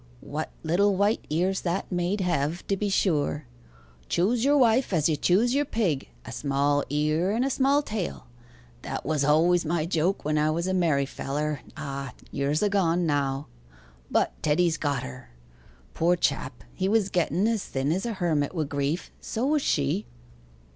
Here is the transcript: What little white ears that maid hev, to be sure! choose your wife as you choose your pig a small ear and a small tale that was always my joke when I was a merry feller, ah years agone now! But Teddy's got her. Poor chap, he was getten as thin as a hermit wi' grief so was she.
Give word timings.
What 0.21 0.49
little 0.63 0.95
white 0.95 1.23
ears 1.29 1.61
that 1.61 1.91
maid 1.91 2.21
hev, 2.21 2.65
to 2.65 2.75
be 2.75 2.89
sure! 2.89 3.45
choose 4.09 4.43
your 4.43 4.57
wife 4.57 4.93
as 4.93 5.07
you 5.07 5.15
choose 5.15 5.53
your 5.53 5.63
pig 5.63 6.09
a 6.25 6.31
small 6.31 6.83
ear 6.89 7.29
and 7.29 7.45
a 7.45 7.51
small 7.51 7.83
tale 7.83 8.25
that 8.81 9.05
was 9.05 9.23
always 9.23 9.63
my 9.63 9.85
joke 9.85 10.25
when 10.25 10.39
I 10.39 10.49
was 10.49 10.65
a 10.65 10.73
merry 10.73 11.05
feller, 11.05 11.59
ah 11.77 12.13
years 12.31 12.63
agone 12.63 13.05
now! 13.05 13.45
But 14.09 14.33
Teddy's 14.41 14.77
got 14.77 15.03
her. 15.03 15.29
Poor 15.93 16.15
chap, 16.15 16.63
he 16.73 16.89
was 16.89 17.11
getten 17.11 17.47
as 17.47 17.63
thin 17.63 17.91
as 17.91 18.07
a 18.07 18.13
hermit 18.13 18.55
wi' 18.55 18.63
grief 18.63 19.11
so 19.21 19.45
was 19.45 19.61
she. 19.61 20.07